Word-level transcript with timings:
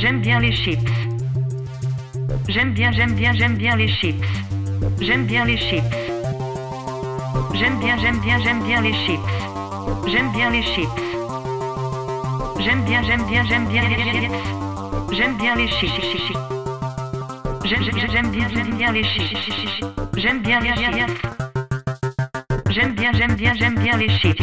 J'aime 0.00 0.20
bien 0.20 0.38
les 0.38 0.52
chips. 0.52 0.78
J'aime 2.48 2.72
bien, 2.72 2.92
j'aime 2.92 3.14
bien, 3.14 3.32
j'aime 3.32 3.56
bien 3.56 3.74
les 3.74 3.88
chips. 3.88 4.24
J'aime 5.00 5.26
bien 5.26 5.44
les 5.44 5.56
chips. 5.56 5.82
J'aime 7.52 7.80
bien, 7.80 7.96
j'aime 7.98 8.20
bien, 8.20 8.38
j'aime 8.38 8.62
bien 8.62 8.80
les 8.80 8.92
chips. 8.92 9.18
J'aime 10.06 10.30
bien 10.30 10.50
les 10.50 10.62
chips. 10.62 10.88
J'aime 12.60 12.84
bien, 12.84 13.02
j'aime 13.02 13.24
bien, 13.26 13.44
j'aime 13.48 13.66
bien 13.66 13.82
les 13.88 13.96
chips. 13.96 14.32
J'aime 15.10 15.36
bien 15.36 15.56
les 15.56 15.66
chips. 15.66 15.90
J'aime, 17.64 17.82
bien, 18.30 18.46
j'aime 18.54 18.76
bien 18.76 18.92
les 18.92 19.02
chips. 19.02 19.36
J'aime 20.16 20.42
bien 20.42 20.60
les 20.60 20.74
chips. 20.76 21.26
J'aime 22.70 22.92
bien, 22.94 23.10
j'aime 23.14 23.34
bien, 23.34 23.52
j'aime 23.58 23.74
bien 23.74 23.96
les 23.96 24.08
chips. 24.10 24.42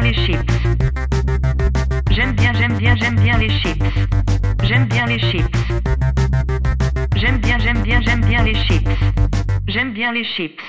les 0.00 0.14
chips. 0.14 0.52
J'aime 2.10 2.32
bien, 2.32 2.52
j'aime 2.54 2.76
bien, 2.76 2.96
j'aime 2.96 3.16
bien 3.16 3.38
les 3.38 3.48
chips. 3.48 3.82
J'aime 4.64 4.86
bien 4.86 5.06
les 5.06 5.18
chips. 5.18 5.56
J'aime 7.16 7.38
bien, 7.38 7.58
j'aime 7.58 7.82
bien, 7.82 8.00
j'aime 8.00 8.24
bien 8.24 8.42
les 8.42 8.54
chips. 8.54 8.88
J'aime 9.66 9.92
bien 9.92 10.12
les 10.12 10.24
chips. 10.24 10.60